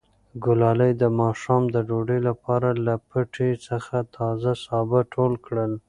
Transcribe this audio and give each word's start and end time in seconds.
ګلالۍ 0.43 0.91
د 1.01 1.03
ماښام 1.19 1.63
د 1.75 1.75
ډوډۍ 1.87 2.19
لپاره 2.29 2.69
له 2.85 2.95
پټي 3.09 3.51
څخه 3.67 3.95
تازه 4.15 4.51
سابه 4.65 4.99
ټول 5.13 5.31
کړل. 5.45 5.71